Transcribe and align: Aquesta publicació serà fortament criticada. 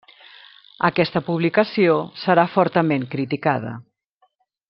Aquesta 0.87 1.21
publicació 1.27 1.99
serà 2.23 2.47
fortament 2.55 3.07
criticada. 3.13 3.75